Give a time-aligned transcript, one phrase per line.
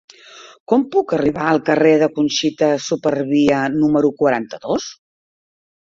[0.71, 4.89] Com puc arribar al carrer de Conxita Supervia número quaranta-dos?